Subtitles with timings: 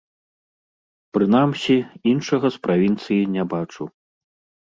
[1.17, 1.75] Прынамсі,
[2.11, 3.83] іншага з правінцыі не бачу.